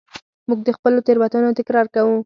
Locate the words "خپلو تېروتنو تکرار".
0.77-1.85